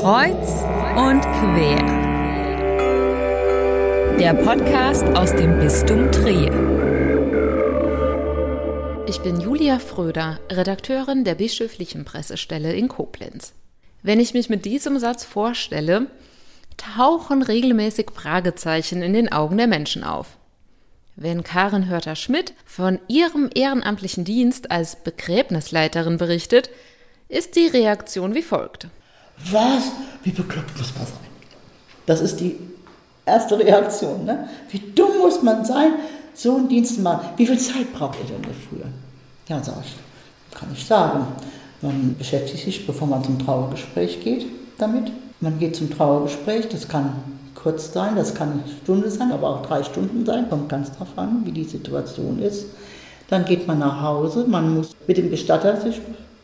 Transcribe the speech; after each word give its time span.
Kreuz 0.00 0.62
und 0.96 1.20
quer. 1.20 1.76
Der 4.18 4.32
Podcast 4.32 5.04
aus 5.14 5.36
dem 5.36 5.58
Bistum 5.58 6.10
Trier. 6.10 6.50
Ich 9.06 9.20
bin 9.20 9.42
Julia 9.42 9.78
Fröder, 9.78 10.40
Redakteurin 10.50 11.24
der 11.24 11.34
bischöflichen 11.34 12.06
Pressestelle 12.06 12.72
in 12.72 12.88
Koblenz. 12.88 13.52
Wenn 14.02 14.20
ich 14.20 14.32
mich 14.32 14.48
mit 14.48 14.64
diesem 14.64 14.98
Satz 14.98 15.24
vorstelle, 15.24 16.06
tauchen 16.78 17.42
regelmäßig 17.42 18.10
Fragezeichen 18.14 19.02
in 19.02 19.12
den 19.12 19.30
Augen 19.30 19.58
der 19.58 19.66
Menschen 19.66 20.02
auf. 20.02 20.38
Wenn 21.14 21.44
Karin 21.44 21.90
Hörter-Schmidt 21.90 22.54
von 22.64 22.98
ihrem 23.06 23.50
ehrenamtlichen 23.54 24.24
Dienst 24.24 24.70
als 24.70 24.96
Begräbnisleiterin 24.96 26.16
berichtet, 26.16 26.70
ist 27.28 27.54
die 27.54 27.66
Reaktion 27.66 28.34
wie 28.34 28.40
folgt. 28.40 28.88
Was? 29.50 29.92
Wie 30.22 30.32
bekloppt 30.32 30.76
muss 30.76 30.94
man 30.94 31.06
sein? 31.06 31.16
Das 32.06 32.20
ist 32.20 32.40
die 32.40 32.56
erste 33.24 33.58
Reaktion. 33.58 34.24
Ne? 34.24 34.48
Wie 34.70 34.78
dumm 34.94 35.18
muss 35.18 35.42
man 35.42 35.64
sein, 35.64 35.92
so 36.34 36.56
einen 36.56 36.68
Dienst 36.68 36.96
zu 36.96 37.02
machen? 37.02 37.28
Wie 37.36 37.46
viel 37.46 37.58
Zeit 37.58 37.92
braucht 37.92 38.18
ihr 38.20 38.26
denn 38.26 38.42
dafür? 38.42 38.86
Ja, 39.48 39.62
sag 39.62 39.76
ich, 39.84 40.58
kann 40.58 40.68
ich 40.72 40.84
sagen. 40.84 41.26
Man 41.82 42.16
beschäftigt 42.18 42.64
sich, 42.64 42.86
bevor 42.86 43.08
man 43.08 43.24
zum 43.24 43.38
Trauergespräch 43.38 44.22
geht, 44.22 44.46
damit. 44.78 45.10
Man 45.42 45.58
geht 45.58 45.74
zum 45.74 45.90
Trauergespräch, 45.90 46.68
das 46.68 46.86
kann 46.86 47.14
kurz 47.54 47.94
sein, 47.94 48.14
das 48.16 48.34
kann 48.34 48.52
eine 48.52 48.62
Stunde 48.82 49.10
sein, 49.10 49.32
aber 49.32 49.48
auch 49.48 49.62
drei 49.64 49.82
Stunden 49.82 50.26
sein, 50.26 50.50
kommt 50.50 50.68
ganz 50.68 50.92
drauf 50.92 51.08
an, 51.16 51.42
wie 51.44 51.52
die 51.52 51.64
Situation 51.64 52.40
ist. 52.40 52.66
Dann 53.28 53.46
geht 53.46 53.66
man 53.66 53.78
nach 53.78 54.02
Hause, 54.02 54.44
man 54.46 54.74
muss 54.74 54.94
mit 55.06 55.16
dem 55.16 55.30
Bestatter 55.30 55.80
sich 55.80 55.98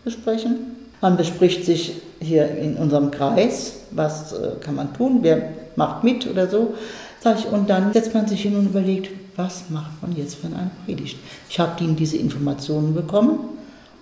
besprechen, 0.05 0.76
man 1.01 1.17
bespricht 1.17 1.65
sich 1.65 2.01
hier 2.21 2.49
in 2.57 2.77
unserem 2.77 3.11
Kreis, 3.11 3.81
was 3.91 4.33
äh, 4.33 4.53
kann 4.61 4.75
man 4.75 4.95
tun, 4.95 5.19
wer 5.23 5.51
macht 5.77 6.05
mit 6.05 6.27
oder 6.27 6.49
so. 6.49 6.75
Sag 7.21 7.39
ich, 7.39 7.47
und 7.47 7.69
dann 7.69 7.93
setzt 7.93 8.15
man 8.15 8.27
sich 8.27 8.43
hin 8.43 8.57
und 8.57 8.67
überlegt, 8.67 9.11
was 9.37 9.69
macht 9.69 10.01
man 10.01 10.17
jetzt 10.17 10.37
für 10.37 10.47
eine 10.47 10.71
Predigt? 10.85 11.19
Ich 11.49 11.61
habe 11.61 11.83
ihnen 11.83 11.97
diese 11.97 12.17
Informationen 12.17 12.95
bekommen 12.95 13.39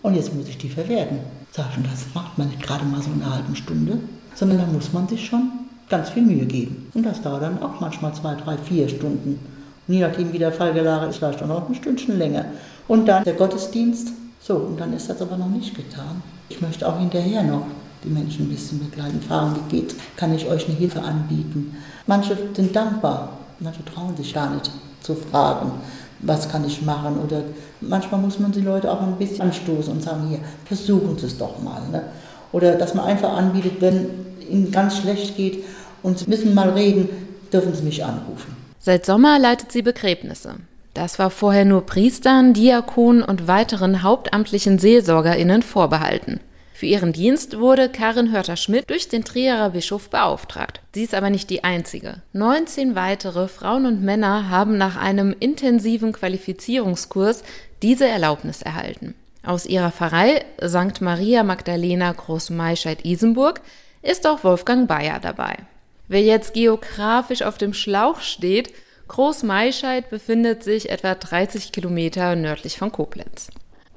und 0.03 0.15
jetzt 0.15 0.35
muss 0.35 0.49
ich 0.49 0.59
die 0.59 0.69
verwerten. 0.69 1.19
Sag 1.51 1.67
ich, 1.71 1.79
und 1.79 1.87
das 1.87 2.07
macht 2.15 2.39
man 2.39 2.49
nicht 2.49 2.63
gerade 2.63 2.85
mal 2.85 3.03
so 3.03 3.11
eine 3.11 3.35
halbe 3.35 3.57
Stunde, 3.57 3.99
sondern 4.35 4.59
da 4.59 4.67
muss 4.67 4.93
man 4.93 5.09
sich 5.09 5.25
schon 5.25 5.51
ganz 5.89 6.11
viel 6.11 6.23
Mühe 6.23 6.47
geben. 6.47 6.91
Und 6.95 7.05
das 7.05 7.23
dauert 7.23 7.43
dann 7.43 7.63
auch 7.63 7.81
manchmal 7.81 8.15
zwei, 8.15 8.35
drei, 8.35 8.57
vier 8.57 8.89
Stunden. 8.89 9.39
Und 9.87 9.95
je 9.95 10.01
nachdem, 10.01 10.33
wie 10.33 10.39
der 10.39 10.53
Fall 10.53 10.73
gelagert 10.73 11.11
ist, 11.11 11.19
vielleicht 11.19 11.43
auch 11.43 11.47
noch 11.47 11.69
ein 11.69 11.75
Stündchen 11.75 12.19
länger. 12.19 12.47
Und 12.89 13.07
dann 13.07 13.25
der 13.25 13.35
Gottesdienst. 13.35 14.13
So, 14.41 14.57
und 14.57 14.79
dann 14.79 14.93
ist 14.93 15.09
das 15.09 15.21
aber 15.23 15.37
noch 15.37 15.49
nicht 15.49 15.75
getan. 15.75 16.23
Ich 16.49 16.61
möchte 16.61 16.89
auch 16.89 16.99
hinterher 16.99 17.43
noch 17.43 17.67
die 18.05 18.11
Menschen 18.11 18.47
ein 18.47 18.51
bisschen 18.51 18.79
begleiten. 18.79 19.21
Fragen, 19.23 19.57
wie 19.57 19.77
geht's? 19.77 19.97
Kann 20.17 20.35
ich 20.35 20.47
euch 20.47 20.67
eine 20.67 20.77
Hilfe 20.77 21.03
anbieten? 21.03 21.77
Manche 22.07 22.37
sind 22.55 22.77
dankbar, 22.77 23.39
manche 23.61 23.85
trauen 23.85 24.17
sich 24.17 24.35
gar 24.35 24.51
nicht 24.55 24.71
zu 25.01 25.15
fragen, 25.15 25.73
was 26.21 26.49
kann 26.49 26.65
ich 26.65 26.83
machen? 26.83 27.19
Oder 27.19 27.43
manchmal 27.81 28.21
muss 28.21 28.39
man 28.39 28.53
die 28.53 28.61
Leute 28.61 28.91
auch 28.91 29.03
ein 29.03 29.17
bisschen 29.17 29.43
anstoßen 29.43 29.93
und 29.93 30.03
sagen, 30.03 30.29
hier, 30.29 30.41
versuchen 30.65 31.19
Sie 31.19 31.27
es 31.27 31.39
doch 31.39 31.61
mal. 31.63 31.81
Ne? 31.91 32.03
Oder 32.53 32.75
dass 32.77 32.95
man 32.95 33.07
einfach 33.07 33.37
anbietet, 33.37 33.81
wenn 33.81 34.07
Ihnen 34.49 34.71
ganz 34.71 34.99
schlecht 34.99 35.37
geht 35.37 35.65
und 36.03 36.19
Sie 36.19 36.29
müssen 36.29 36.55
mal 36.55 36.71
reden, 36.71 37.09
dürfen 37.53 37.75
Sie 37.75 37.83
mich 37.83 38.05
anrufen. 38.05 38.55
Seit 38.79 39.07
Sommer 39.07 39.39
leitet 39.39 39.73
sie 39.73 39.81
Begräbnisse. 39.81 40.57
Das 40.95 41.19
war 41.19 41.31
vorher 41.31 41.65
nur 41.65 41.85
Priestern, 41.85 42.55
Diakonen 42.55 43.23
und 43.23 43.49
weiteren 43.49 44.03
hauptamtlichen 44.03 44.79
SeelsorgerInnen 44.79 45.63
vorbehalten. 45.63 46.41
Für 46.73 46.87
ihren 46.87 47.13
Dienst 47.13 47.59
wurde 47.59 47.89
Karin 47.89 48.33
Hörter-Schmidt 48.33 48.91
durch 48.91 49.09
den 49.09 49.25
Trierer 49.25 49.71
Bischof 49.71 50.11
beauftragt. 50.11 50.81
Sie 50.95 51.03
ist 51.03 51.15
aber 51.15 51.31
nicht 51.31 51.51
die 51.51 51.65
einzige. 51.65 52.23
19 52.33 52.95
weitere 52.95 53.49
Frauen 53.49 53.87
und 53.87 54.03
Männer 54.03 54.51
haben 54.51 54.77
nach 54.77 54.97
einem 54.97 55.35
intensiven 55.39 56.13
Qualifizierungskurs 56.13 57.43
diese 57.83 58.07
Erlaubnis 58.07 58.63
erhalten. 58.63 59.15
Aus 59.45 59.67
ihrer 59.67 59.93
Pfarrei 59.93 60.45
St. 60.65 61.01
Maria 61.01 61.43
Magdalena 61.43 62.13
Großmeischeid-Isenburg 62.13 63.61
ist 64.03 64.27
auch 64.27 64.43
Wolfgang 64.43 64.89
Bayer 64.89 65.21
dabei. 65.21 65.57
Wer 66.09 66.23
jetzt 66.23 66.55
geografisch 66.55 67.43
auf 67.43 67.57
dem 67.57 67.73
Schlauch 67.73 68.21
steht, 68.21 68.73
Großmaischeid 69.09 70.11
befindet 70.11 70.63
sich 70.65 70.91
etwa 70.91 71.15
30 71.15 71.73
Kilometer 71.73 72.37
nördlich 72.37 72.79
von 72.79 72.91
Koblenz. 72.91 73.49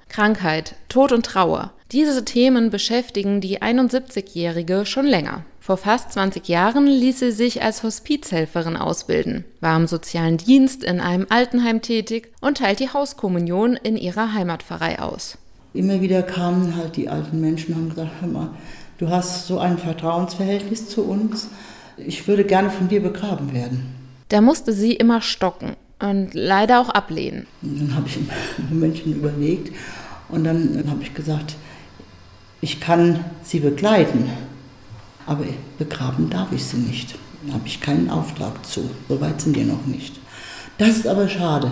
Krankheit, 0.10 0.76
Tod 0.90 1.12
und 1.12 1.26
Trauer. 1.26 1.72
Diese 1.92 2.26
Themen 2.26 2.70
beschäftigen 2.70 3.40
die 3.40 3.62
71-Jährige 3.62 4.86
schon 4.86 5.06
länger. 5.06 5.46
Vor 5.60 5.78
fast 5.78 6.14
20 6.14 6.48
Jahren 6.48 6.88
ließ 6.88 7.20
sie 7.20 7.32
sich 7.32 7.62
als 7.62 7.84
Hospizhelferin 7.84 8.78
ausbilden, 8.78 9.44
war 9.60 9.76
im 9.76 9.88
sozialen 9.88 10.38
Dienst 10.38 10.84
in 10.84 11.00
einem 11.02 11.28
Altenheim 11.30 11.82
tätig 11.82 12.32
und 12.40 12.60
teilt 12.60 12.80
die 12.80 12.90
Hauskommunion 12.90 13.76
in 13.76 13.98
ihrer 13.98 14.34
Heimatpfarrei 14.34 15.00
aus. 15.00 15.38
Immer 15.74 16.02
wieder 16.02 16.24
kamen 16.24 16.76
halt 16.76 16.96
die 16.96 17.10
alten 17.10 17.42
Menschen 17.42 17.74
und 17.74 17.82
haben 17.82 17.90
gesagt, 17.90 18.12
hör 18.22 18.28
mal, 18.30 18.50
du 18.98 19.10
hast 19.10 19.48
so 19.48 19.60
ein 19.60 19.78
Vertrauensverhältnis 19.78 20.90
zu 20.90 21.04
uns, 21.04 21.50
ich 21.98 22.28
würde 22.28 22.46
gerne 22.46 22.70
von 22.70 22.88
dir 22.88 23.02
begraben 23.02 23.54
werden. 23.54 23.97
Da 24.30 24.42
musste 24.42 24.74
sie 24.74 24.94
immer 24.94 25.22
stocken 25.22 25.76
und 26.00 26.34
leider 26.34 26.82
auch 26.82 26.90
ablehnen. 26.90 27.48
Dann 27.62 27.96
habe 27.96 28.08
ich 28.08 28.18
ein 28.18 28.30
Momentchen 28.70 29.16
überlegt 29.16 29.74
und 30.30 30.44
dann 30.44 30.84
habe 30.90 31.02
ich 31.02 31.14
gesagt, 31.14 31.56
ich 32.62 32.80
kann 32.80 33.24
sie 33.44 33.60
begleiten, 33.60 34.30
aber 35.26 35.46
begraben 35.78 36.30
darf 36.30 36.52
ich 36.52 36.66
sie 36.66 36.78
nicht. 36.78 37.16
Da 37.46 37.54
habe 37.54 37.68
ich 37.68 37.80
keinen 37.80 38.10
Auftrag 38.10 38.66
zu. 38.66 38.90
So 39.08 39.22
weit 39.22 39.42
sind 39.42 39.56
die 39.56 39.64
noch 39.64 39.86
nicht. 39.86 40.20
Das 40.78 40.90
ist 40.90 41.08
aber 41.08 41.30
schade. 41.30 41.72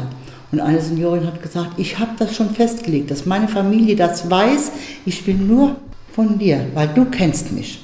Und 0.51 0.61
eine 0.61 0.81
Seniorin 0.81 1.27
hat 1.27 1.41
gesagt, 1.41 1.77
ich 1.77 1.99
habe 1.99 2.11
das 2.17 2.35
schon 2.35 2.51
festgelegt, 2.51 3.11
dass 3.11 3.25
meine 3.25 3.47
Familie 3.47 3.95
das 3.95 4.29
weiß. 4.29 4.71
Ich 5.05 5.25
will 5.27 5.35
nur 5.35 5.75
von 6.13 6.39
dir, 6.39 6.67
weil 6.73 6.87
du 6.87 7.05
kennst 7.05 7.51
mich. 7.51 7.81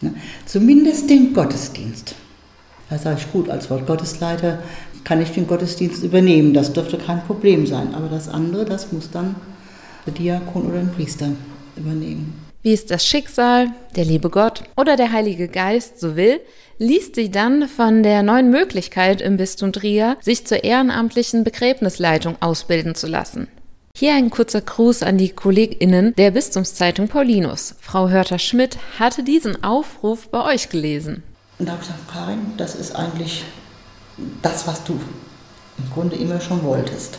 Ne? 0.00 0.14
Zumindest 0.46 1.08
den 1.08 1.32
Gottesdienst. 1.32 2.16
Da 2.88 2.98
sage 2.98 3.18
ich, 3.20 3.32
gut, 3.32 3.50
als 3.50 3.68
Wortgottesleiter 3.70 4.58
kann 5.04 5.22
ich 5.22 5.30
den 5.30 5.46
Gottesdienst 5.46 6.02
übernehmen. 6.02 6.54
Das 6.54 6.72
dürfte 6.72 6.98
kein 6.98 7.22
Problem 7.24 7.66
sein. 7.66 7.94
Aber 7.94 8.08
das 8.08 8.28
andere, 8.28 8.64
das 8.64 8.92
muss 8.92 9.10
dann 9.10 9.36
der 10.06 10.14
Diakon 10.14 10.66
oder 10.66 10.78
ein 10.78 10.92
Priester 10.92 11.28
übernehmen. 11.76 12.46
Wie 12.62 12.72
es 12.72 12.86
das 12.86 13.06
Schicksal, 13.06 13.68
der 13.94 14.04
liebe 14.04 14.28
Gott 14.28 14.64
oder 14.76 14.96
der 14.96 15.12
Heilige 15.12 15.46
Geist 15.46 16.00
so 16.00 16.16
will, 16.16 16.40
liest 16.78 17.14
sie 17.14 17.30
dann 17.30 17.68
von 17.68 18.02
der 18.02 18.24
neuen 18.24 18.50
Möglichkeit 18.50 19.20
im 19.20 19.36
Bistum 19.36 19.72
Trier, 19.72 20.16
sich 20.20 20.46
zur 20.46 20.64
ehrenamtlichen 20.64 21.44
Begräbnisleitung 21.44 22.36
ausbilden 22.40 22.96
zu 22.96 23.06
lassen. 23.06 23.46
Hier 23.96 24.14
ein 24.14 24.30
kurzer 24.30 24.60
Gruß 24.60 25.04
an 25.04 25.16
die 25.16 25.30
KollegInnen 25.30 26.14
der 26.16 26.32
Bistumszeitung 26.32 27.06
Paulinus. 27.06 27.76
Frau 27.80 28.08
Hörter-Schmidt 28.08 28.78
hatte 28.98 29.22
diesen 29.22 29.62
Aufruf 29.62 30.28
bei 30.28 30.44
euch 30.52 30.68
gelesen. 30.68 31.22
Und 31.58 31.66
da 31.66 31.72
habe 31.72 31.82
ich 31.82 31.88
gesagt, 31.88 32.10
Karin, 32.10 32.52
das 32.56 32.74
ist 32.74 32.94
eigentlich 32.94 33.44
das, 34.42 34.66
was 34.66 34.84
du 34.84 35.00
im 35.78 35.90
Grunde 35.92 36.16
immer 36.16 36.40
schon 36.40 36.62
wolltest. 36.62 37.18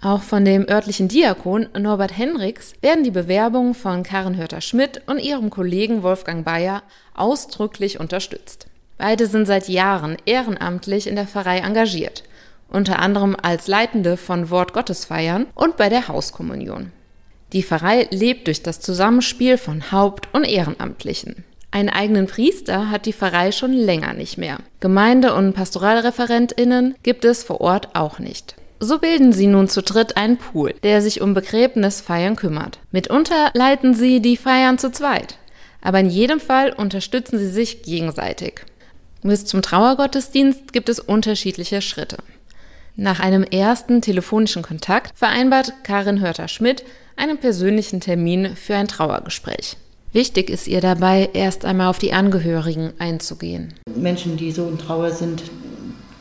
Auch 0.00 0.22
von 0.22 0.44
dem 0.44 0.68
örtlichen 0.68 1.08
Diakon 1.08 1.68
Norbert 1.78 2.16
Henriks 2.16 2.74
werden 2.82 3.04
die 3.04 3.10
Bewerbungen 3.10 3.74
von 3.74 4.02
Karin 4.02 4.36
Hörter-Schmidt 4.36 5.02
und 5.06 5.18
ihrem 5.18 5.48
Kollegen 5.48 6.02
Wolfgang 6.02 6.44
Bayer 6.44 6.82
ausdrücklich 7.14 7.98
unterstützt. 8.00 8.66
Beide 8.98 9.26
sind 9.26 9.46
seit 9.46 9.68
Jahren 9.68 10.16
ehrenamtlich 10.26 11.06
in 11.06 11.16
der 11.16 11.26
Pfarrei 11.26 11.58
engagiert, 11.58 12.22
unter 12.68 12.98
anderem 12.98 13.34
als 13.40 13.66
Leitende 13.66 14.16
von 14.16 14.50
Wortgottesfeiern 14.50 15.46
und 15.54 15.76
bei 15.78 15.88
der 15.88 16.06
Hauskommunion. 16.08 16.92
Die 17.54 17.62
Pfarrei 17.62 18.06
lebt 18.10 18.46
durch 18.46 18.62
das 18.62 18.80
Zusammenspiel 18.80 19.58
von 19.58 19.90
Haupt- 19.90 20.28
und 20.32 20.44
Ehrenamtlichen. 20.44 21.44
Einen 21.74 21.88
eigenen 21.88 22.28
Priester 22.28 22.88
hat 22.88 23.04
die 23.04 23.12
Pfarrei 23.12 23.50
schon 23.50 23.72
länger 23.72 24.12
nicht 24.12 24.38
mehr. 24.38 24.58
Gemeinde- 24.78 25.34
und 25.34 25.54
Pastoralreferentinnen 25.54 26.94
gibt 27.02 27.24
es 27.24 27.42
vor 27.42 27.60
Ort 27.60 27.96
auch 27.96 28.20
nicht. 28.20 28.54
So 28.78 29.00
bilden 29.00 29.32
sie 29.32 29.48
nun 29.48 29.66
zu 29.66 29.82
dritt 29.82 30.16
einen 30.16 30.36
Pool, 30.36 30.74
der 30.84 31.02
sich 31.02 31.20
um 31.20 31.34
Begräbnisfeiern 31.34 32.36
kümmert. 32.36 32.78
Mitunter 32.92 33.50
leiten 33.54 33.92
sie 33.92 34.20
die 34.20 34.36
Feiern 34.36 34.78
zu 34.78 34.92
zweit. 34.92 35.36
Aber 35.80 35.98
in 35.98 36.10
jedem 36.10 36.38
Fall 36.38 36.72
unterstützen 36.72 37.40
sie 37.40 37.50
sich 37.50 37.82
gegenseitig. 37.82 38.60
Bis 39.24 39.44
zum 39.44 39.60
Trauergottesdienst 39.60 40.72
gibt 40.72 40.88
es 40.88 41.00
unterschiedliche 41.00 41.82
Schritte. 41.82 42.18
Nach 42.94 43.18
einem 43.18 43.42
ersten 43.42 44.00
telefonischen 44.00 44.62
Kontakt 44.62 45.18
vereinbart 45.18 45.72
Karin 45.82 46.20
Hörter-Schmidt 46.20 46.84
einen 47.16 47.38
persönlichen 47.38 47.98
Termin 47.98 48.54
für 48.54 48.76
ein 48.76 48.86
Trauergespräch. 48.86 49.76
Wichtig 50.14 50.48
ist 50.48 50.68
ihr 50.68 50.80
dabei, 50.80 51.28
erst 51.32 51.64
einmal 51.64 51.88
auf 51.88 51.98
die 51.98 52.12
Angehörigen 52.12 52.92
einzugehen. 53.00 53.74
Menschen, 53.96 54.36
die 54.36 54.52
so 54.52 54.68
in 54.68 54.78
Trauer 54.78 55.10
sind, 55.10 55.42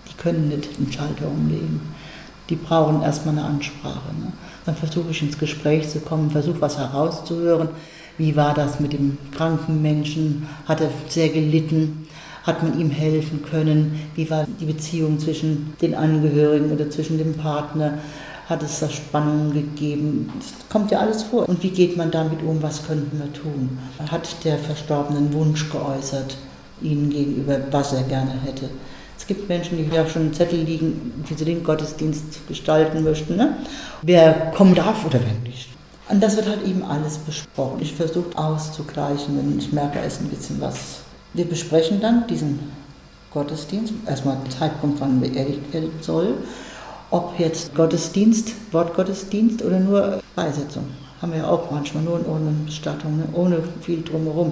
die 0.09 0.17
können 0.17 0.49
nicht 0.49 0.67
einen 0.79 0.91
Schalter 0.91 1.27
umlegen. 1.27 1.79
Die 2.49 2.55
brauchen 2.55 3.03
erstmal 3.03 3.37
eine 3.37 3.45
Ansprache. 3.45 4.11
Ne? 4.19 4.33
Dann 4.65 4.75
versuche 4.75 5.11
ich 5.11 5.21
ins 5.21 5.37
Gespräch 5.37 5.89
zu 5.89 5.99
kommen, 5.99 6.31
versuche 6.31 6.59
was 6.59 6.79
herauszuhören. 6.79 7.69
Wie 8.17 8.35
war 8.35 8.55
das 8.55 8.79
mit 8.79 8.93
dem 8.93 9.19
kranken 9.31 9.83
Menschen? 9.83 10.47
Hat 10.65 10.81
er 10.81 10.89
sehr 11.07 11.29
gelitten? 11.29 12.07
Hat 12.41 12.63
man 12.63 12.79
ihm 12.79 12.89
helfen 12.89 13.43
können? 13.43 14.09
Wie 14.15 14.27
war 14.27 14.47
die 14.59 14.65
Beziehung 14.65 15.19
zwischen 15.19 15.75
den 15.83 15.93
Angehörigen 15.93 16.71
oder 16.71 16.89
zwischen 16.89 17.19
dem 17.19 17.35
Partner? 17.35 17.99
Hat 18.47 18.61
es 18.61 18.79
da 18.79 18.89
Spannungen 18.89 19.53
gegeben? 19.53 20.31
Das 20.37 20.69
kommt 20.69 20.91
ja 20.91 20.99
alles 20.99 21.23
vor. 21.23 21.47
Und 21.47 21.63
wie 21.63 21.69
geht 21.69 21.95
man 21.95 22.11
damit 22.11 22.43
um? 22.43 22.61
Was 22.61 22.85
könnten 22.85 23.17
wir 23.17 23.31
tun? 23.31 23.77
Hat 24.11 24.43
der 24.43 24.57
Verstorbene 24.57 25.19
einen 25.19 25.33
Wunsch 25.33 25.69
geäußert, 25.69 26.35
ihnen 26.81 27.09
gegenüber, 27.09 27.57
was 27.71 27.93
er 27.93 28.03
gerne 28.03 28.33
hätte? 28.43 28.69
Es 29.17 29.27
gibt 29.27 29.47
Menschen, 29.47 29.77
die 29.77 29.95
ja 29.95 30.05
schon 30.05 30.23
einen 30.23 30.33
Zettel 30.33 30.59
liegen, 30.59 31.23
wie 31.25 31.33
sie 31.33 31.45
den 31.45 31.63
Gottesdienst 31.63 32.45
gestalten 32.47 33.03
möchten. 33.03 33.37
Ne? 33.37 33.55
Wer 34.01 34.51
kommen 34.55 34.75
darf 34.75 35.05
oder 35.05 35.19
wer 35.21 35.49
nicht. 35.49 35.69
Und 36.09 36.21
das 36.21 36.35
wird 36.35 36.49
halt 36.49 36.65
eben 36.67 36.83
alles 36.83 37.17
besprochen. 37.19 37.79
Ich 37.81 37.93
versuche 37.93 38.37
auszugleichen, 38.37 39.37
wenn 39.37 39.57
ich 39.57 39.71
merke, 39.71 39.99
es 39.99 40.15
ist 40.15 40.21
ein 40.21 40.27
bisschen 40.29 40.59
was. 40.59 40.99
Wir 41.33 41.45
besprechen 41.45 42.01
dann 42.01 42.27
diesen 42.27 42.59
Gottesdienst, 43.31 43.93
erstmal 44.05 44.35
den 44.37 44.51
Zeitpunkt, 44.51 44.99
wann 44.99 45.21
beerdigt 45.21 45.73
werden 45.73 45.91
soll, 46.01 46.35
ob 47.13 47.39
jetzt 47.39 47.75
Gottesdienst, 47.75 48.53
Wortgottesdienst 48.71 49.61
oder 49.61 49.79
nur 49.79 50.19
Beisetzung. 50.35 50.85
Haben 51.21 51.33
wir 51.33 51.47
auch 51.47 51.69
manchmal, 51.69 52.03
nur 52.03 52.27
ohne 52.27 52.51
Bestattung, 52.65 53.17
ne? 53.17 53.25
ohne 53.33 53.59
viel 53.81 54.01
drumherum. 54.01 54.51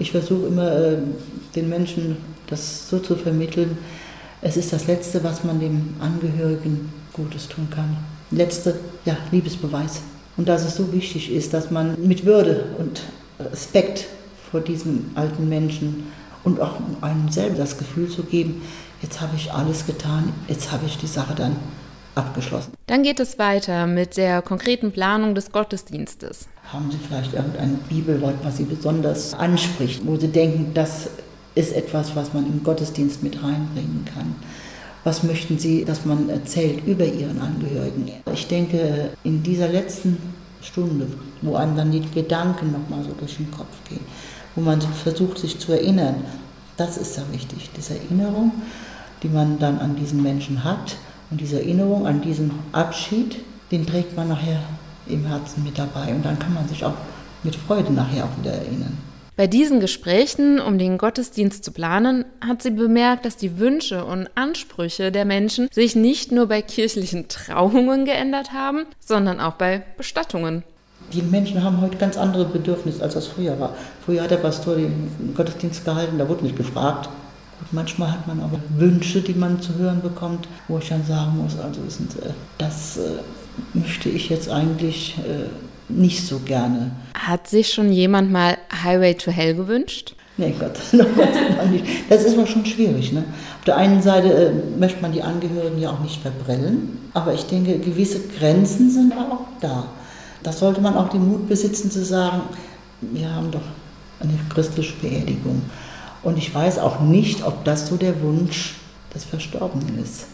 Ich 0.00 0.10
versuche 0.10 0.48
immer 0.48 0.68
äh, 0.72 0.98
den 1.54 1.68
Menschen 1.68 2.16
das 2.48 2.88
so 2.88 2.98
zu 2.98 3.14
vermitteln, 3.14 3.78
es 4.40 4.56
ist 4.56 4.72
das 4.72 4.88
Letzte, 4.88 5.22
was 5.22 5.44
man 5.44 5.60
dem 5.60 5.94
Angehörigen 6.00 6.92
Gutes 7.12 7.46
tun 7.46 7.68
kann. 7.70 7.96
Letzte, 8.32 8.74
ja, 9.04 9.16
Liebesbeweis. 9.30 10.00
Und 10.36 10.48
dass 10.48 10.64
es 10.64 10.74
so 10.74 10.92
wichtig 10.92 11.32
ist, 11.32 11.54
dass 11.54 11.70
man 11.70 11.96
mit 12.04 12.24
Würde 12.24 12.64
und 12.78 13.02
Respekt 13.38 14.06
vor 14.50 14.60
diesem 14.60 15.12
alten 15.14 15.48
Menschen 15.48 16.08
und 16.42 16.60
auch 16.60 16.74
einem 17.00 17.30
selber 17.30 17.58
das 17.58 17.78
Gefühl 17.78 18.08
zu 18.08 18.24
geben, 18.24 18.62
jetzt 19.02 19.20
habe 19.20 19.36
ich 19.36 19.52
alles 19.52 19.86
getan, 19.86 20.32
jetzt 20.48 20.72
habe 20.72 20.86
ich 20.86 20.98
die 20.98 21.06
Sache 21.06 21.34
dann 21.36 21.56
abgeschlossen. 22.14 22.72
Dann 22.86 23.02
geht 23.02 23.20
es 23.20 23.38
weiter 23.38 23.86
mit 23.86 24.16
der 24.16 24.42
konkreten 24.42 24.92
Planung 24.92 25.34
des 25.34 25.52
Gottesdienstes. 25.52 26.48
Haben 26.72 26.90
Sie 26.90 26.98
vielleicht 26.98 27.34
irgendein 27.34 27.78
Bibelwort, 27.88 28.36
was 28.42 28.58
Sie 28.58 28.64
besonders 28.64 29.34
anspricht, 29.34 30.06
wo 30.06 30.16
Sie 30.16 30.28
denken, 30.28 30.72
das 30.74 31.08
ist 31.54 31.72
etwas, 31.72 32.14
was 32.16 32.32
man 32.32 32.46
im 32.46 32.62
Gottesdienst 32.62 33.22
mit 33.22 33.42
reinbringen 33.42 34.04
kann. 34.14 34.34
Was 35.04 35.22
möchten 35.22 35.58
Sie, 35.58 35.84
dass 35.84 36.04
man 36.04 36.28
erzählt 36.28 36.86
über 36.86 37.04
Ihren 37.04 37.40
Angehörigen? 37.40 38.10
Ich 38.32 38.46
denke, 38.46 39.10
in 39.24 39.42
dieser 39.42 39.68
letzten 39.68 40.18
Stunde, 40.62 41.08
wo 41.42 41.56
einem 41.56 41.76
dann 41.76 41.90
die 41.90 42.00
Gedanken 42.00 42.72
nochmal 42.72 43.02
so 43.02 43.12
durch 43.18 43.36
den 43.36 43.50
Kopf 43.50 43.74
gehen, 43.88 44.04
wo 44.54 44.60
man 44.60 44.80
versucht, 44.80 45.38
sich 45.38 45.58
zu 45.58 45.72
erinnern, 45.72 46.22
das 46.76 46.96
ist 46.96 47.16
ja 47.16 47.24
wichtig, 47.32 47.70
diese 47.76 47.96
Erinnerung, 47.96 48.52
die 49.22 49.28
man 49.28 49.58
dann 49.58 49.78
an 49.78 49.96
diesen 49.96 50.22
Menschen 50.22 50.62
hat 50.62 50.96
und 51.32 51.40
diese 51.40 51.60
Erinnerung 51.60 52.06
an 52.06 52.20
diesen 52.20 52.50
Abschied, 52.72 53.38
den 53.70 53.86
trägt 53.86 54.14
man 54.14 54.28
nachher 54.28 54.60
im 55.06 55.24
Herzen 55.24 55.64
mit 55.64 55.78
dabei 55.78 56.14
und 56.14 56.24
dann 56.24 56.38
kann 56.38 56.52
man 56.52 56.68
sich 56.68 56.84
auch 56.84 56.94
mit 57.42 57.56
Freude 57.56 57.90
nachher 57.90 58.26
auch 58.26 58.38
wieder 58.38 58.52
erinnern. 58.52 58.98
Bei 59.34 59.46
diesen 59.46 59.80
Gesprächen, 59.80 60.60
um 60.60 60.76
den 60.76 60.98
Gottesdienst 60.98 61.64
zu 61.64 61.72
planen, 61.72 62.26
hat 62.46 62.62
sie 62.62 62.70
bemerkt, 62.70 63.24
dass 63.24 63.38
die 63.38 63.58
Wünsche 63.58 64.04
und 64.04 64.28
Ansprüche 64.34 65.10
der 65.10 65.24
Menschen 65.24 65.68
sich 65.72 65.96
nicht 65.96 66.32
nur 66.32 66.48
bei 66.48 66.60
kirchlichen 66.60 67.28
Trauungen 67.28 68.04
geändert 68.04 68.52
haben, 68.52 68.84
sondern 69.00 69.40
auch 69.40 69.54
bei 69.54 69.82
Bestattungen. 69.96 70.64
Die 71.14 71.22
Menschen 71.22 71.64
haben 71.64 71.80
heute 71.80 71.96
ganz 71.96 72.18
andere 72.18 72.44
Bedürfnisse, 72.44 73.02
als 73.02 73.14
das 73.14 73.26
früher 73.26 73.58
war. 73.58 73.74
Früher 74.04 74.22
hat 74.22 74.30
der 74.30 74.36
Pastor 74.36 74.76
den 74.76 75.32
Gottesdienst 75.34 75.84
gehalten, 75.84 76.18
da 76.18 76.28
wurde 76.28 76.44
nicht 76.44 76.56
gefragt. 76.56 77.08
Gut, 77.62 77.72
manchmal 77.72 78.10
hat 78.10 78.26
man 78.26 78.40
aber 78.40 78.58
Wünsche, 78.76 79.20
die 79.20 79.34
man 79.34 79.62
zu 79.62 79.76
hören 79.76 80.02
bekommt, 80.02 80.48
wo 80.66 80.78
ich 80.78 80.88
dann 80.88 81.04
sagen 81.04 81.36
muss, 81.36 81.56
also 81.56 81.80
das 82.58 82.96
äh, 82.96 83.20
möchte 83.72 84.08
ich 84.08 84.28
jetzt 84.30 84.50
eigentlich 84.50 85.16
äh, 85.18 85.48
nicht 85.88 86.26
so 86.26 86.40
gerne. 86.40 86.90
Hat 87.14 87.46
sich 87.46 87.72
schon 87.72 87.92
jemand 87.92 88.32
mal 88.32 88.58
Highway 88.82 89.14
to 89.14 89.30
Hell 89.30 89.54
gewünscht? 89.54 90.16
Nee, 90.38 90.52
Gott, 90.58 90.76
noch 90.92 91.70
nicht. 91.70 91.84
Das 92.08 92.24
ist 92.24 92.36
mal 92.36 92.48
schon 92.48 92.66
schwierig. 92.66 93.12
Ne? 93.12 93.22
Auf 93.58 93.64
der 93.64 93.76
einen 93.76 94.02
Seite 94.02 94.32
äh, 94.32 94.52
möchte 94.76 95.00
man 95.00 95.12
die 95.12 95.22
Angehörigen 95.22 95.78
ja 95.78 95.90
auch 95.90 96.00
nicht 96.00 96.20
verbrellen, 96.20 96.98
aber 97.14 97.32
ich 97.32 97.44
denke, 97.46 97.78
gewisse 97.78 98.26
Grenzen 98.26 98.90
sind 98.90 99.12
auch 99.12 99.38
da. 99.60 99.84
Da 100.42 100.50
sollte 100.50 100.80
man 100.80 100.96
auch 100.96 101.10
den 101.10 101.28
Mut 101.28 101.48
besitzen 101.48 101.92
zu 101.92 102.04
sagen, 102.04 102.40
wir 103.02 103.32
haben 103.32 103.52
doch 103.52 103.62
eine 104.18 104.32
christliche 104.48 104.94
Beerdigung. 105.00 105.62
Und 106.22 106.38
ich 106.38 106.54
weiß 106.54 106.78
auch 106.78 107.00
nicht, 107.00 107.44
ob 107.44 107.64
das 107.64 107.88
so 107.88 107.96
der 107.96 108.20
Wunsch 108.22 108.74
des 109.14 109.24
Verstorbenen 109.24 110.02
ist. 110.02 110.26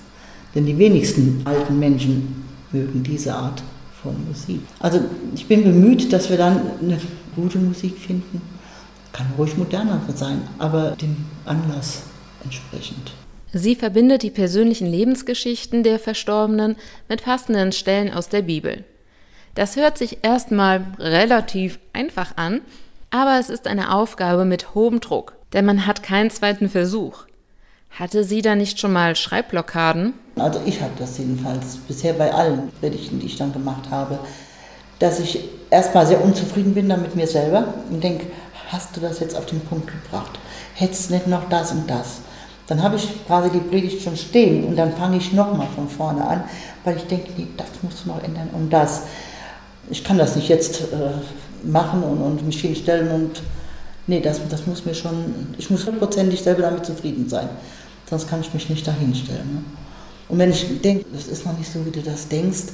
Denn 0.55 0.67
die 0.67 0.79
wenigsten 0.79 1.43
alten 1.45 1.79
Menschen 1.79 2.45
mögen 2.73 3.03
diese 3.03 3.35
Art 3.35 3.63
von 4.03 4.15
Musik. 4.27 4.61
Also 4.81 5.01
ich 5.35 5.47
bin 5.47 5.65
bemüht, 5.65 6.13
dass 6.13 6.31
wir 6.31 6.37
dann 6.37 6.61
eine 6.81 7.01
gute 7.35 7.59
Musik 7.59 7.97
finden. 7.99 8.41
Kann 9.13 9.27
ruhig 9.37 9.57
moderner 9.57 10.01
sein, 10.15 10.43
aber 10.59 10.93
dem 10.93 11.17
Anlass 11.45 12.03
entsprechend. 12.45 13.13
Sie 13.53 13.75
verbindet 13.75 14.23
die 14.23 14.31
persönlichen 14.31 14.87
Lebensgeschichten 14.87 15.83
der 15.83 15.99
Verstorbenen 15.99 16.77
mit 17.09 17.25
passenden 17.25 17.73
Stellen 17.73 18.13
aus 18.13 18.29
der 18.29 18.43
Bibel. 18.43 18.85
Das 19.55 19.77
hört 19.77 19.97
sich 19.97 20.19
erstmal 20.23 20.85
relativ 20.99 21.79
einfach 21.93 22.37
an, 22.37 22.61
aber 23.11 23.39
es 23.41 23.49
ist 23.49 23.67
eine 23.67 23.95
Aufgabe 23.95 24.45
mit 24.45 24.75
hohem 24.75 25.01
Druck, 25.01 25.33
denn 25.53 25.65
man 25.65 25.87
hat 25.87 26.03
keinen 26.03 26.31
zweiten 26.31 26.69
Versuch. 26.69 27.25
Hatte 27.91 28.23
sie 28.23 28.43
da 28.43 28.55
nicht 28.55 28.79
schon 28.79 28.93
mal 28.93 29.17
Schreibblockaden? 29.17 30.15
Also 30.37 30.61
ich 30.67 30.81
habe 30.81 30.93
das 30.99 31.19
jedenfalls 31.19 31.77
bisher 31.89 32.13
bei 32.13 32.33
allen 32.33 32.71
Predigten, 32.81 33.19
die 33.19 33.27
ich 33.27 33.37
dann 33.37 33.53
gemacht 33.53 33.91
habe, 33.91 34.19
dass 34.99 35.21
ich 35.21 35.41
erstmal 35.71 36.07
sehr 36.07 36.23
unzufrieden 36.23 36.75
bin 36.75 36.89
dann 36.89 37.03
mit 37.03 37.17
mir 37.17 37.27
selber 37.27 37.75
und 37.91 38.03
denke, 38.03 38.27
hast 38.71 38.97
du 38.97 39.01
das 39.01 39.21
jetzt 39.21 39.37
auf 39.37 39.47
den 39.47 39.61
Punkt 39.61 39.87
gebracht? 39.87 40.39
Hättest 40.75 41.11
nicht 41.11 41.27
noch 41.27 41.49
das 41.49 41.73
und 41.73 41.89
das? 41.89 42.21
Dann 42.67 42.83
habe 42.83 42.97
ich 42.97 43.27
quasi 43.27 43.51
die 43.51 43.61
Predigt 43.61 44.03
schon 44.03 44.17
stehen 44.17 44.65
und 44.65 44.77
dann 44.77 44.93
fange 44.93 45.17
ich 45.17 45.33
nochmal 45.33 45.69
von 45.75 45.89
vorne 45.89 46.27
an, 46.27 46.45
weil 46.85 46.97
ich 46.97 47.07
denke, 47.07 47.33
nee, 47.37 47.47
das 47.57 47.69
musst 47.83 48.05
du 48.05 48.11
noch 48.11 48.23
ändern 48.23 48.51
und 48.53 48.71
das. 48.71 49.05
Ich 49.91 50.05
kann 50.05 50.19
das 50.19 50.37
nicht 50.37 50.49
jetzt 50.49 50.83
äh, 50.93 51.67
machen 51.67 52.03
und, 52.03 52.19
und 52.21 52.47
mich 52.47 52.61
hinstellen 52.61 53.11
und 53.11 53.43
nee, 54.09 54.21
das, 54.21 54.41
das 54.49 54.67
muss 54.67 54.85
mir 54.85 54.95
schon, 54.95 55.55
ich 55.59 55.71
muss 55.71 55.87
hundertprozentig 55.87 56.43
selber 56.43 56.63
damit 56.63 56.85
zufrieden 56.85 57.29
sein 57.29 57.49
sonst 58.09 58.29
kann 58.29 58.41
ich 58.41 58.53
mich 58.55 58.69
nicht 58.69 58.87
dahinstellen. 58.87 59.55
Ne? 59.55 59.63
Und 60.29 60.39
wenn 60.39 60.51
ich 60.51 60.81
denke, 60.83 61.07
das 61.13 61.27
ist 61.27 61.47
noch 61.47 61.57
nicht 61.57 61.71
so, 61.71 61.85
wie 61.87 61.91
du 61.91 62.01
das 62.01 62.29
denkst, 62.29 62.65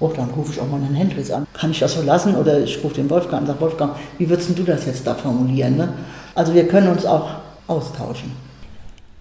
oh, 0.00 0.12
dann 0.14 0.30
rufe 0.30 0.52
ich 0.52 0.60
auch 0.60 0.68
mal 0.68 0.76
einen 0.76 0.94
Hendrix 0.94 1.30
an. 1.30 1.46
Kann 1.54 1.70
ich 1.70 1.78
das 1.78 1.94
so 1.94 2.02
lassen? 2.02 2.36
Oder 2.36 2.60
ich 2.60 2.82
rufe 2.82 2.94
den 2.94 3.08
Wolfgang 3.10 3.34
an 3.34 3.40
und 3.42 3.46
sage, 3.48 3.60
Wolfgang, 3.60 3.96
wie 4.18 4.28
würdest 4.28 4.56
du 4.58 4.62
das 4.62 4.86
jetzt 4.86 5.06
da 5.06 5.14
formulieren? 5.14 5.76
Ne? 5.76 5.92
Also 6.34 6.54
wir 6.54 6.66
können 6.68 6.88
uns 6.88 7.04
auch 7.04 7.30
austauschen. 7.66 8.32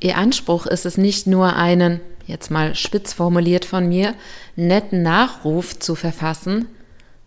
Ihr 0.01 0.17
Anspruch 0.17 0.65
ist 0.65 0.85
es 0.85 0.97
nicht 0.97 1.27
nur 1.27 1.55
einen, 1.55 1.99
jetzt 2.25 2.51
mal 2.51 2.75
spitz 2.75 3.13
formuliert 3.13 3.65
von 3.65 3.87
mir, 3.87 4.13
netten 4.55 5.01
Nachruf 5.01 5.77
zu 5.77 5.95
verfassen, 5.95 6.67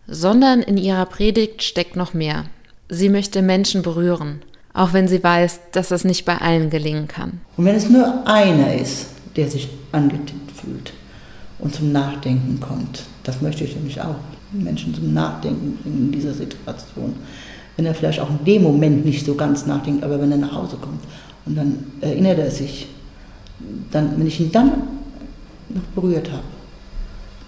sondern 0.07 0.61
in 0.61 0.79
ihrer 0.79 1.07
Predigt 1.07 1.63
steckt 1.63 1.97
noch 1.97 2.15
mehr. 2.15 2.45
Sie 2.89 3.09
möchte 3.09 3.43
Menschen 3.43 3.83
berühren, 3.83 4.43
auch 4.75 4.93
wenn 4.93 5.09
sie 5.09 5.23
weiß, 5.23 5.61
dass 5.73 5.89
das 5.89 6.05
nicht 6.05 6.25
bei 6.25 6.39
allen 6.39 6.71
gelingen 6.71 7.09
kann. 7.09 7.41
Und 7.57 7.65
wenn 7.65 7.75
es 7.75 7.89
nur 7.89 8.27
einer 8.27 8.75
ist, 8.75 9.07
der 9.37 9.49
sich 9.49 9.69
angetippt 9.93 10.53
fühlt 10.53 10.93
und 11.59 11.75
zum 11.75 11.93
Nachdenken 11.93 12.61
kommt, 12.61 13.05
das 13.25 13.41
möchte 13.41 13.65
ich 13.65 13.75
nämlich 13.77 14.01
auch, 14.01 14.17
Menschen 14.53 14.95
zum 14.95 15.15
Nachdenken 15.15 15.79
bringen 15.79 16.07
in 16.07 16.13
dieser 16.13 16.35
Situation. 16.35 17.15
Wenn 17.77 17.87
er 17.87 17.95
vielleicht 17.95 18.21
auch 18.21 18.29
in 18.29 18.45
dem 18.45 18.63
Moment 18.63 19.05
nicht 19.05 19.25
so 19.25 19.35
ganz 19.35 19.65
nachdenkt, 19.65 20.05
aber 20.05 20.21
wenn 20.21 20.31
er 20.31 20.37
nach 20.37 20.53
Hause 20.53 20.77
kommt 20.77 21.01
und 21.47 21.57
dann 21.57 21.87
erinnert 22.03 22.39
er 22.39 22.51
sich, 22.51 22.89
dann, 23.91 24.19
wenn 24.19 24.27
ich 24.27 24.41
ihn 24.41 24.53
dann 24.53 24.73
noch 25.71 25.83
berührt 25.95 26.31
habe, 26.31 26.43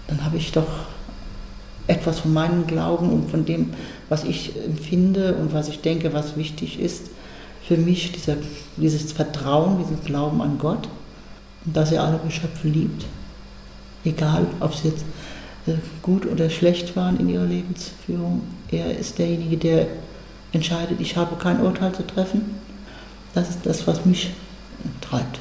dann 0.07 0.23
habe 0.23 0.37
ich 0.37 0.51
doch 0.51 0.67
etwas 1.87 2.19
von 2.19 2.33
meinem 2.33 2.67
Glauben 2.67 3.09
und 3.09 3.29
von 3.29 3.45
dem, 3.45 3.71
was 4.09 4.23
ich 4.23 4.55
empfinde 4.65 5.35
und 5.35 5.53
was 5.53 5.67
ich 5.67 5.81
denke, 5.81 6.13
was 6.13 6.37
wichtig 6.37 6.79
ist, 6.79 7.09
für 7.67 7.77
mich 7.77 8.11
dieser, 8.11 8.37
dieses 8.77 9.11
Vertrauen, 9.11 9.79
diesen 9.79 10.03
Glauben 10.03 10.41
an 10.41 10.57
Gott 10.57 10.87
dass 11.65 11.91
er 11.91 12.03
alle 12.03 12.19
Geschöpfe 12.19 12.67
liebt. 12.67 13.05
Egal, 14.03 14.45
ob 14.59 14.73
sie 14.73 14.89
jetzt 14.89 15.03
äh, 15.65 15.73
gut 16.01 16.25
oder 16.25 16.49
schlecht 16.49 16.95
waren 16.95 17.19
in 17.19 17.29
ihrer 17.29 17.45
Lebensführung. 17.45 18.43
Er 18.71 18.97
ist 18.97 19.17
derjenige, 19.17 19.57
der 19.57 19.87
entscheidet, 20.51 21.01
ich 21.01 21.17
habe 21.17 21.35
kein 21.37 21.59
Urteil 21.59 21.91
zu 21.93 22.05
treffen. 22.05 22.59
Das 23.33 23.49
ist 23.49 23.65
das, 23.65 23.87
was 23.87 24.05
mich 24.05 24.31
treibt. 25.01 25.39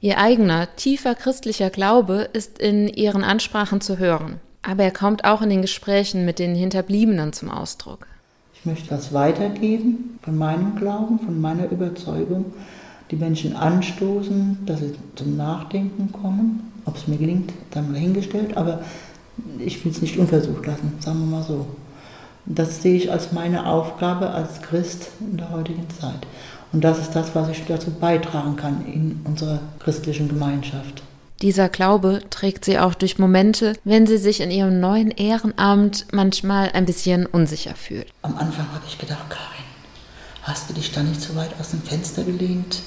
Ihr 0.00 0.18
eigener, 0.18 0.74
tiefer 0.76 1.14
christlicher 1.14 1.70
Glaube 1.70 2.28
ist 2.32 2.58
in 2.58 2.88
ihren 2.88 3.22
Ansprachen 3.22 3.80
zu 3.80 3.98
hören. 3.98 4.40
Aber 4.62 4.84
er 4.84 4.90
kommt 4.90 5.24
auch 5.24 5.42
in 5.42 5.50
den 5.50 5.62
Gesprächen 5.62 6.24
mit 6.24 6.38
den 6.38 6.54
Hinterbliebenen 6.54 7.32
zum 7.32 7.50
Ausdruck. 7.50 8.06
Ich 8.54 8.66
möchte 8.66 8.90
das 8.90 9.14
weitergeben 9.14 10.18
von 10.22 10.36
meinem 10.36 10.76
Glauben, 10.76 11.18
von 11.18 11.40
meiner 11.40 11.70
Überzeugung, 11.70 12.52
die 13.10 13.16
Menschen 13.16 13.56
anstoßen, 13.56 14.58
dass 14.66 14.80
sie 14.80 14.94
zum 15.16 15.36
Nachdenken 15.36 16.12
kommen. 16.12 16.70
Ob 16.84 16.96
es 16.96 17.08
mir 17.08 17.16
gelingt, 17.16 17.52
dann 17.70 17.90
mal 17.90 17.98
hingestellt, 17.98 18.56
aber 18.56 18.82
ich 19.58 19.82
will 19.84 19.92
es 19.92 20.02
nicht 20.02 20.18
unversucht 20.18 20.66
lassen, 20.66 20.92
sagen 21.00 21.20
wir 21.20 21.38
mal 21.38 21.42
so. 21.42 21.66
Das 22.46 22.82
sehe 22.82 22.96
ich 22.96 23.10
als 23.10 23.32
meine 23.32 23.66
Aufgabe 23.66 24.30
als 24.30 24.60
Christ 24.60 25.08
in 25.20 25.36
der 25.38 25.50
heutigen 25.50 25.88
Zeit. 25.90 26.26
Und 26.72 26.84
das 26.84 26.98
ist 26.98 27.12
das, 27.12 27.34
was 27.34 27.48
ich 27.48 27.64
dazu 27.66 27.90
beitragen 27.90 28.56
kann 28.56 28.84
in 28.86 29.20
unserer 29.24 29.60
christlichen 29.78 30.28
Gemeinschaft. 30.28 31.02
Dieser 31.42 31.70
Glaube 31.70 32.20
trägt 32.28 32.66
sie 32.66 32.78
auch 32.78 32.94
durch 32.94 33.18
Momente, 33.18 33.72
wenn 33.84 34.06
sie 34.06 34.18
sich 34.18 34.42
in 34.42 34.50
ihrem 34.50 34.78
neuen 34.78 35.10
Ehrenamt 35.10 36.06
manchmal 36.12 36.70
ein 36.72 36.84
bisschen 36.84 37.24
unsicher 37.24 37.74
fühlt. 37.74 38.08
Am 38.20 38.36
Anfang 38.36 38.66
habe 38.74 38.84
ich 38.86 38.98
gedacht, 38.98 39.30
Karin, 39.30 39.64
hast 40.42 40.68
du 40.68 40.74
dich 40.74 40.92
da 40.92 41.02
nicht 41.02 41.22
so 41.22 41.34
weit 41.36 41.52
aus 41.58 41.70
dem 41.70 41.80
Fenster 41.80 42.24
gelehnt? 42.24 42.82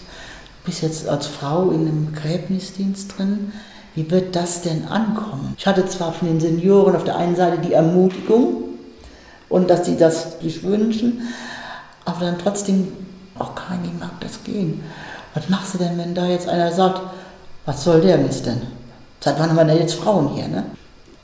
Bist 0.66 0.84
jetzt 0.84 1.08
als 1.08 1.26
Frau 1.26 1.72
in 1.72 1.88
einem 1.88 2.14
Gräbnisdienst 2.14 3.18
drin. 3.18 3.54
Wie 3.96 4.12
wird 4.12 4.36
das 4.36 4.62
denn 4.62 4.88
ankommen? 4.88 5.56
Ich 5.58 5.66
hatte 5.66 5.88
zwar 5.88 6.14
von 6.14 6.28
den 6.28 6.40
Senioren 6.40 6.96
auf 6.96 7.04
der 7.04 7.18
einen 7.18 7.36
Seite 7.36 7.58
die 7.58 7.74
Ermutigung 7.74 8.66
und 9.50 9.68
dass 9.68 9.88
sie 9.88 9.98
das 9.98 10.40
sich 10.42 10.62
wünschen, 10.62 11.22
aber 12.06 12.26
dann 12.26 12.38
trotzdem, 12.38 12.92
auch 13.40 13.56
kein, 13.56 13.84
wie 13.84 14.00
mag 14.00 14.20
das 14.20 14.44
gehen? 14.44 14.84
Was 15.34 15.50
machst 15.50 15.74
du 15.74 15.80
denn, 15.80 15.98
wenn 15.98 16.14
da 16.14 16.28
jetzt 16.28 16.48
einer 16.48 16.72
sagt, 16.72 17.02
was 17.66 17.84
soll 17.84 18.02
der 18.02 18.18
Mist 18.18 18.46
denn? 18.46 18.62
Seit 19.20 19.40
wann 19.40 19.50
haben 19.50 19.56
wir 19.56 19.66
denn 19.66 19.78
jetzt 19.78 19.96
Frauen 19.96 20.36
hier, 20.36 20.48
ne? 20.48 20.66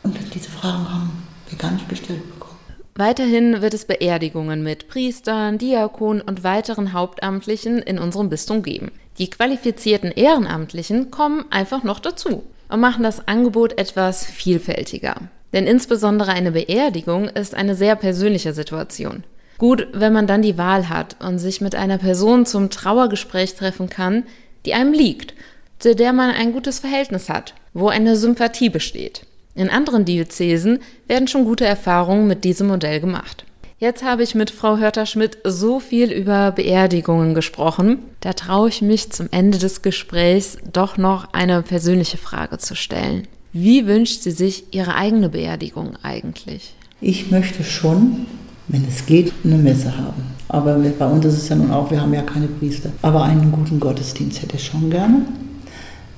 Und 0.03 0.17
diese 0.34 0.50
Fragen 0.50 0.89
haben 0.89 1.27
wir 1.50 1.58
gar 1.58 1.72
nicht 1.72 1.89
gestellt 1.89 2.22
bekommen. 2.34 2.58
Weiterhin 2.96 3.62
wird 3.62 3.74
es 3.74 3.86
Beerdigungen 3.86 4.63
mit 4.63 4.88
Priestern, 4.88 5.58
Diakonen 5.58 6.22
und 6.22 6.43
weiteren 6.43 6.93
Hauptamtlichen 6.93 7.79
in 7.79 8.00
unserem 8.00 8.29
Bistum 8.29 8.63
geben. 8.63 8.91
Die 9.17 9.29
qualifizierten 9.29 10.12
Ehrenamtlichen 10.12 11.12
kommen 11.12 11.46
einfach 11.50 11.84
noch 11.84 12.00
dazu 12.00 12.43
und 12.69 12.79
machen 12.79 13.03
das 13.03 13.27
Angebot 13.27 13.77
etwas 13.77 14.25
vielfältiger. 14.25 15.15
Denn 15.53 15.67
insbesondere 15.67 16.31
eine 16.31 16.51
Beerdigung 16.51 17.27
ist 17.27 17.55
eine 17.55 17.75
sehr 17.75 17.96
persönliche 17.96 18.53
Situation. 18.53 19.24
Gut, 19.58 19.88
wenn 19.91 20.13
man 20.13 20.27
dann 20.27 20.41
die 20.41 20.58
Wahl 20.58 20.88
hat 20.88 21.17
und 21.19 21.39
sich 21.39 21.60
mit 21.60 21.75
einer 21.75 21.98
Person 21.98 22.46
zum 22.46 22.69
Trauergespräch 22.69 23.55
treffen 23.55 23.89
kann, 23.89 24.24
die 24.65 24.74
einem 24.74 24.93
liegt, 24.93 25.34
zu 25.79 25.95
der 25.95 26.13
man 26.13 26.29
ein 26.29 26.53
gutes 26.53 26.79
Verhältnis 26.79 27.29
hat, 27.29 27.55
wo 27.74 27.88
eine 27.88 28.15
Sympathie 28.15 28.69
besteht. 28.69 29.25
In 29.55 29.69
anderen 29.69 30.05
Diözesen 30.05 30.79
werden 31.07 31.27
schon 31.27 31.45
gute 31.45 31.65
Erfahrungen 31.65 32.27
mit 32.27 32.43
diesem 32.43 32.67
Modell 32.67 33.00
gemacht. 33.00 33.45
Jetzt 33.79 34.03
habe 34.03 34.24
ich 34.24 34.36
mit 34.36 34.51
Frau 34.51 34.77
Hörter-Schmidt 34.77 35.38
so 35.45 35.79
viel 35.79 36.12
über 36.12 36.51
Beerdigungen 36.51 37.33
gesprochen. 37.33 38.00
Da 38.19 38.33
traue 38.33 38.67
ich 38.67 38.81
mich 38.81 39.09
zum 39.12 39.29
Ende 39.31 39.57
des 39.57 39.81
Gesprächs 39.81 40.57
doch 40.71 40.98
noch 40.98 41.33
eine 41.33 41.62
persönliche 41.62 42.17
Frage 42.17 42.57
zu 42.57 42.75
stellen. 42.75 43.25
Wie 43.53 43.88
wünscht 43.88 44.21
sie 44.21 44.31
sich 44.31 44.65
ihre 44.71 44.95
eigene 44.95 45.29
Beerdigung 45.29 45.93
eigentlich? 46.03 46.74
Ich 47.00 47.31
möchte 47.31 47.63
schon, 47.63 48.27
wenn 48.67 48.86
es 48.86 49.05
geht, 49.05 49.31
eine 49.45 49.55
Messe 49.55 49.98
haben. 49.98 50.24
Aber 50.50 50.75
bei 50.75 51.05
uns 51.05 51.25
ist 51.25 51.38
es 51.38 51.50
ja 51.50 51.55
nun 51.55 51.71
auch, 51.71 51.89
wir 51.89 52.01
haben 52.01 52.13
ja 52.13 52.21
keine 52.21 52.48
Priester. 52.48 52.91
Aber 53.01 53.24
einen 53.24 53.51
guten 53.51 53.79
Gottesdienst 53.79 54.41
hätte 54.41 54.57
ich 54.57 54.65
schon 54.65 54.89
gerne. 54.89 55.25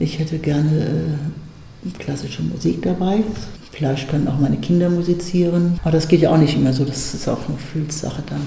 Ich 0.02 0.20
hätte 0.20 0.40
gerne 0.40 1.18
äh, 1.86 1.90
klassische 2.00 2.42
Musik 2.44 2.82
dabei, 2.82 3.24
Vielleicht 3.72 4.10
können 4.10 4.28
auch 4.28 4.38
meine 4.38 4.58
Kinder 4.58 4.90
musizieren. 4.90 5.80
Aber 5.82 5.92
das 5.92 6.08
geht 6.08 6.22
ja 6.22 6.32
auch 6.32 6.38
nicht 6.38 6.56
immer 6.56 6.74
so, 6.74 6.86
das 6.86 7.14
ist 7.14 7.28
auch 7.28 7.48
eine 7.48 7.56
Gefühlssache 7.56 8.22
dann. 8.28 8.42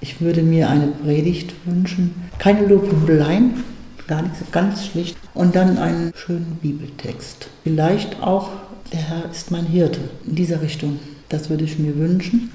Ich 0.00 0.20
würde 0.20 0.42
mir 0.42 0.68
eine 0.68 0.88
Predigt 0.88 1.54
wünschen, 1.64 2.14
keine 2.38 2.66
Lobhudeleien, 2.66 3.62
gar 4.08 4.22
nichts, 4.22 4.40
ganz 4.50 4.86
schlicht. 4.86 5.16
Und 5.34 5.54
dann 5.54 5.78
einen 5.78 6.12
schönen 6.16 6.58
Bibeltext. 6.60 7.48
Vielleicht 7.62 8.20
auch, 8.22 8.50
der 8.92 9.00
Herr 9.00 9.30
ist 9.30 9.50
mein 9.50 9.66
Hirte, 9.66 10.00
in 10.26 10.34
dieser 10.34 10.60
Richtung. 10.62 10.98
Das 11.28 11.48
würde 11.48 11.64
ich 11.64 11.78
mir 11.78 11.96
wünschen. 11.96 12.50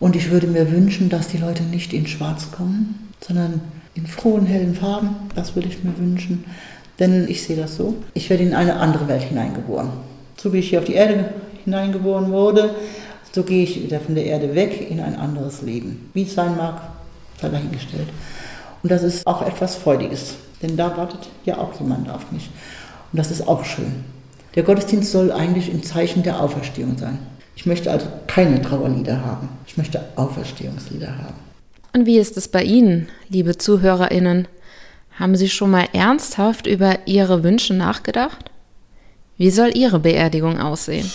Und 0.00 0.16
ich 0.16 0.30
würde 0.30 0.48
mir 0.48 0.72
wünschen, 0.72 1.08
dass 1.08 1.28
die 1.28 1.38
Leute 1.38 1.62
nicht 1.62 1.92
in 1.92 2.06
Schwarz 2.06 2.50
kommen, 2.50 3.08
sondern 3.20 3.60
in 3.94 4.06
frohen, 4.06 4.46
hellen 4.46 4.74
Farben. 4.74 5.10
Das 5.34 5.54
würde 5.54 5.68
ich 5.68 5.84
mir 5.84 5.96
wünschen. 5.96 6.44
Denn 6.98 7.26
ich 7.28 7.42
sehe 7.42 7.56
das 7.56 7.76
so. 7.76 7.94
Ich 8.14 8.28
werde 8.28 8.42
in 8.42 8.54
eine 8.54 8.76
andere 8.76 9.06
Welt 9.08 9.22
hineingeboren. 9.22 9.90
So 10.36 10.52
wie 10.52 10.58
ich 10.58 10.70
hier 10.70 10.80
auf 10.80 10.84
die 10.84 10.94
Erde 10.94 11.32
hineingeboren 11.64 12.30
wurde, 12.30 12.74
so 13.32 13.42
gehe 13.42 13.62
ich 13.62 13.82
wieder 13.82 14.00
von 14.00 14.14
der 14.14 14.24
Erde 14.24 14.54
weg 14.54 14.90
in 14.90 15.00
ein 15.00 15.16
anderes 15.16 15.62
Leben. 15.62 16.10
Wie 16.14 16.22
es 16.22 16.34
sein 16.34 16.56
mag, 16.56 16.80
sei 17.40 17.48
dahingestellt. 17.48 18.08
Und 18.82 18.90
das 18.90 19.02
ist 19.02 19.26
auch 19.26 19.42
etwas 19.42 19.76
Freudiges, 19.76 20.36
denn 20.62 20.76
da 20.76 20.96
wartet 20.96 21.28
ja 21.44 21.58
auch 21.58 21.78
jemand 21.78 22.10
auf 22.10 22.30
mich. 22.32 22.48
Und 23.12 23.18
das 23.18 23.30
ist 23.30 23.46
auch 23.46 23.64
schön. 23.64 24.04
Der 24.54 24.62
Gottesdienst 24.62 25.12
soll 25.12 25.30
eigentlich 25.30 25.72
ein 25.72 25.82
Zeichen 25.82 26.22
der 26.22 26.42
Auferstehung 26.42 26.96
sein. 26.96 27.18
Ich 27.54 27.66
möchte 27.66 27.90
also 27.90 28.06
keine 28.26 28.62
Trauerlieder 28.62 29.24
haben. 29.24 29.48
Ich 29.66 29.76
möchte 29.76 30.04
Auferstehungslieder 30.16 31.08
haben. 31.08 31.34
Und 31.92 32.06
wie 32.06 32.18
ist 32.18 32.36
es 32.36 32.48
bei 32.48 32.62
Ihnen, 32.62 33.08
liebe 33.28 33.56
Zuhörerinnen? 33.56 34.46
Haben 35.18 35.34
Sie 35.34 35.48
schon 35.48 35.72
mal 35.72 35.88
ernsthaft 35.92 36.66
über 36.68 37.00
Ihre 37.06 37.42
Wünsche 37.42 37.74
nachgedacht? 37.74 38.52
Wie 39.36 39.50
soll 39.50 39.76
Ihre 39.76 39.98
Beerdigung 39.98 40.60
aussehen? 40.60 41.10